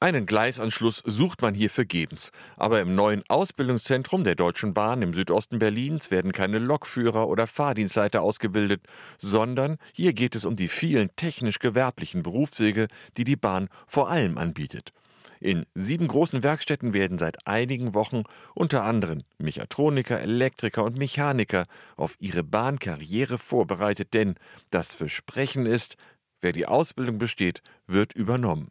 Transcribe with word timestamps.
Einen 0.00 0.26
Gleisanschluss 0.26 1.02
sucht 1.04 1.42
man 1.42 1.54
hier 1.54 1.70
vergebens. 1.70 2.30
Aber 2.56 2.80
im 2.80 2.94
neuen 2.94 3.24
Ausbildungszentrum 3.28 4.22
der 4.22 4.36
Deutschen 4.36 4.72
Bahn 4.72 5.02
im 5.02 5.12
Südosten 5.12 5.58
Berlins 5.58 6.12
werden 6.12 6.30
keine 6.30 6.60
Lokführer 6.60 7.26
oder 7.26 7.48
Fahrdienstleiter 7.48 8.22
ausgebildet, 8.22 8.82
sondern 9.18 9.76
hier 9.92 10.12
geht 10.12 10.36
es 10.36 10.44
um 10.44 10.54
die 10.54 10.68
vielen 10.68 11.10
technisch-gewerblichen 11.16 12.22
Berufswege, 12.22 12.86
die 13.16 13.24
die 13.24 13.34
Bahn 13.34 13.68
vor 13.88 14.08
allem 14.08 14.38
anbietet. 14.38 14.92
In 15.40 15.66
sieben 15.74 16.06
großen 16.06 16.44
Werkstätten 16.44 16.94
werden 16.94 17.18
seit 17.18 17.48
einigen 17.48 17.92
Wochen 17.92 18.22
unter 18.54 18.84
anderem 18.84 19.24
Mechatroniker, 19.38 20.20
Elektriker 20.20 20.84
und 20.84 20.96
Mechaniker 20.96 21.66
auf 21.96 22.14
ihre 22.20 22.44
Bahnkarriere 22.44 23.36
vorbereitet, 23.38 24.14
denn 24.14 24.36
das 24.70 24.94
Versprechen 24.94 25.66
ist, 25.66 25.96
wer 26.40 26.52
die 26.52 26.66
Ausbildung 26.66 27.18
besteht, 27.18 27.62
wird 27.88 28.12
übernommen. 28.12 28.70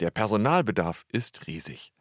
Der 0.00 0.10
Personalbedarf 0.10 1.04
ist 1.12 1.46
riesig. 1.46 1.92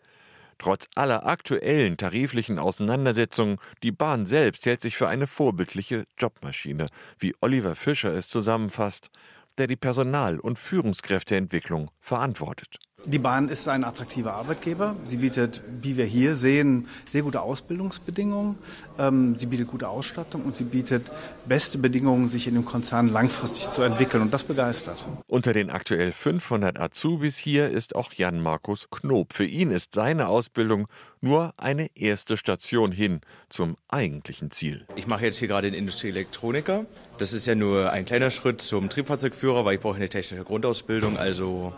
Trotz 0.58 0.88
aller 0.96 1.26
aktuellen 1.26 1.98
tariflichen 1.98 2.60
Auseinandersetzungen, 2.60 3.58
die 3.84 3.92
Bahn 3.92 4.26
selbst 4.26 4.66
hält 4.66 4.82
sich 4.82 4.96
für 4.96 5.08
eine 5.08 5.28
vorbildliche 5.28 6.06
Jobmaschine, 6.18 6.88
wie 7.20 7.36
Oliver 7.42 7.76
Fischer 7.76 8.14
es 8.14 8.30
zusammenfasst, 8.30 9.10
der 9.58 9.68
die 9.68 9.76
Personal- 9.76 10.40
und 10.40 10.60
Führungskräfteentwicklung 10.60 11.90
verantwortet. 12.00 12.80
Die 13.08 13.20
Bahn 13.20 13.50
ist 13.50 13.68
ein 13.68 13.84
attraktiver 13.84 14.34
Arbeitgeber. 14.34 14.96
Sie 15.06 15.18
bietet, 15.18 15.62
wie 15.82 15.96
wir 15.96 16.06
hier 16.06 16.34
sehen, 16.34 16.88
sehr 17.08 17.22
gute 17.22 17.42
Ausbildungsbedingungen. 17.42 18.58
Ähm, 18.98 19.36
sie 19.36 19.46
bietet 19.46 19.68
gute 19.68 19.90
Ausstattung 19.90 20.42
und 20.44 20.56
sie 20.56 20.64
bietet 20.64 21.12
beste 21.46 21.78
Bedingungen, 21.78 22.28
sich 22.28 22.48
in 22.48 22.56
dem 22.56 22.66
Konzern 22.66 23.08
langfristig 23.08 23.70
zu 23.70 23.84
entwickeln. 23.84 24.24
Und 24.24 24.34
das 24.34 24.44
begeistert. 24.44 25.06
Unter 25.28 25.54
den 25.54 25.70
aktuell 25.70 26.12
500 26.12 26.80
Azubis 26.80 27.38
hier 27.38 27.70
ist 27.70 27.96
auch 27.96 28.12
Jan 28.12 28.42
Markus 28.42 28.90
Knob. 28.90 29.34
Für 29.34 29.46
ihn 29.46 29.70
ist 29.70 29.94
seine 29.94 30.28
Ausbildung 30.28 30.88
nur 31.22 31.54
eine 31.58 31.96
erste 31.96 32.38
Station 32.38 32.92
hin 32.92 33.22
zum 33.50 33.78
eigentlichen 33.88 34.50
Ziel. 34.50 34.88
Ich 34.96 35.06
mache 35.06 35.26
jetzt 35.26 35.38
hier 35.38 35.48
gerade 35.48 35.70
den 35.70 35.78
Industrieelektroniker. 35.78 36.86
Das 37.20 37.34
ist 37.34 37.46
ja 37.46 37.54
nur 37.54 37.92
ein 37.92 38.06
kleiner 38.06 38.32
Schritt 38.32 38.62
zum 38.62 38.90
Triebfahrzeugführer, 38.90 39.64
weil 39.64 39.76
ich 39.76 39.82
brauche 39.82 39.96
eine 39.96 40.10
technische 40.10 40.44
Grundausbildung. 40.44 41.18
Also 41.18 41.72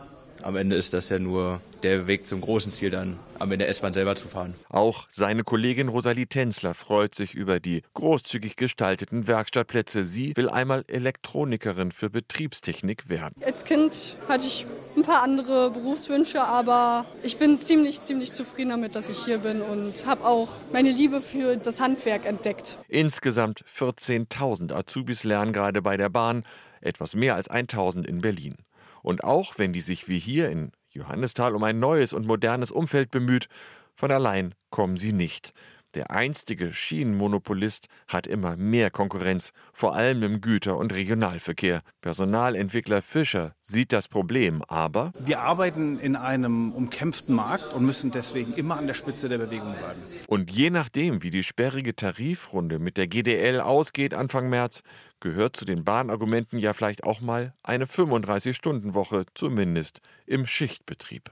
am 0.43 0.55
Ende 0.55 0.75
ist 0.75 0.93
das 0.93 1.09
ja 1.09 1.19
nur 1.19 1.61
der 1.83 2.07
Weg 2.07 2.25
zum 2.25 2.41
großen 2.41 2.71
Ziel, 2.71 2.89
dann 2.89 3.19
am 3.39 3.51
Ende 3.51 3.67
S-Bahn 3.67 3.93
selber 3.93 4.15
zu 4.15 4.27
fahren. 4.27 4.55
Auch 4.69 5.07
seine 5.09 5.43
Kollegin 5.43 5.89
Rosalie 5.89 6.27
Tänzler 6.27 6.73
freut 6.73 7.13
sich 7.13 7.35
über 7.35 7.59
die 7.59 7.83
großzügig 7.93 8.55
gestalteten 8.55 9.27
Werkstattplätze. 9.27 10.03
Sie 10.03 10.35
will 10.35 10.49
einmal 10.49 10.83
Elektronikerin 10.87 11.91
für 11.91 12.09
Betriebstechnik 12.09 13.09
werden. 13.09 13.35
Als 13.45 13.63
Kind 13.63 14.17
hatte 14.27 14.47
ich 14.47 14.65
ein 14.95 15.03
paar 15.03 15.21
andere 15.21 15.71
Berufswünsche, 15.71 16.43
aber 16.43 17.05
ich 17.23 17.37
bin 17.37 17.59
ziemlich, 17.59 18.01
ziemlich 18.01 18.31
zufrieden 18.31 18.69
damit, 18.71 18.95
dass 18.95 19.09
ich 19.09 19.23
hier 19.23 19.39
bin 19.39 19.61
und 19.61 20.05
habe 20.05 20.25
auch 20.25 20.49
meine 20.73 20.91
Liebe 20.91 21.21
für 21.21 21.57
das 21.57 21.79
Handwerk 21.79 22.25
entdeckt. 22.25 22.79
Insgesamt 22.87 23.63
14.000 23.65 24.73
Azubis 24.73 25.23
lernen 25.23 25.53
gerade 25.53 25.81
bei 25.81 25.97
der 25.97 26.09
Bahn, 26.09 26.43
etwas 26.81 27.15
mehr 27.15 27.35
als 27.35 27.49
1.000 27.49 28.05
in 28.05 28.21
Berlin. 28.21 28.55
Und 29.01 29.23
auch 29.23 29.57
wenn 29.57 29.73
die 29.73 29.81
sich 29.81 30.07
wie 30.07 30.19
hier 30.19 30.49
in 30.49 30.71
Johannisthal 30.89 31.55
um 31.55 31.63
ein 31.63 31.79
neues 31.79 32.13
und 32.13 32.25
modernes 32.25 32.71
Umfeld 32.71 33.11
bemüht, 33.11 33.47
von 33.95 34.11
allein 34.11 34.55
kommen 34.69 34.97
sie 34.97 35.13
nicht. 35.13 35.53
Der 35.97 36.11
einstige 36.11 36.73
Schienenmonopolist 36.73 37.87
hat 38.07 38.27
immer 38.27 38.55
mehr 38.55 38.91
Konkurrenz, 38.91 39.51
vor 39.73 39.95
allem 39.95 40.21
im 40.21 40.41
Güter- 40.41 40.77
und 40.77 40.93
Regionalverkehr. 40.93 41.81
Personalentwickler 42.01 43.01
Fischer 43.01 43.55
sieht 43.61 43.91
das 43.91 44.07
Problem, 44.07 44.61
aber 44.67 45.11
wir 45.17 45.39
arbeiten 45.39 45.97
in 45.97 46.15
einem 46.15 46.71
umkämpften 46.71 47.33
Markt 47.33 47.73
und 47.73 47.83
müssen 47.83 48.11
deswegen 48.11 48.53
immer 48.53 48.77
an 48.77 48.85
der 48.85 48.93
Spitze 48.93 49.27
der 49.27 49.39
Bewegung 49.39 49.73
bleiben. 49.75 49.99
Und 50.27 50.51
je 50.51 50.69
nachdem, 50.69 51.23
wie 51.23 51.31
die 51.31 51.41
sperrige 51.41 51.95
Tarifrunde 51.95 52.77
mit 52.77 52.97
der 52.97 53.07
GDL 53.07 53.59
ausgeht 53.59 54.13
Anfang 54.13 54.49
März, 54.49 54.83
gehört 55.19 55.55
zu 55.55 55.65
den 55.65 55.83
Bahnargumenten 55.83 56.59
ja 56.59 56.73
vielleicht 56.73 57.05
auch 57.05 57.21
mal 57.21 57.55
eine 57.63 57.85
35-Stunden-Woche, 57.85 59.25
zumindest 59.33 60.01
im 60.27 60.45
Schichtbetrieb. 60.45 61.31